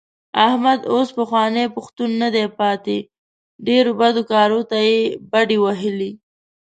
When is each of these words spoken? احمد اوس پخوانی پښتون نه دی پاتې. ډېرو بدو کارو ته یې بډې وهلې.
احمد 0.47 0.79
اوس 0.93 1.07
پخوانی 1.17 1.65
پښتون 1.75 2.09
نه 2.21 2.29
دی 2.35 2.45
پاتې. 2.59 2.97
ډېرو 3.67 3.91
بدو 3.99 4.21
کارو 4.31 4.59
ته 4.69 4.77
یې 4.87 4.97
بډې 5.31 5.57
وهلې. 5.63 6.11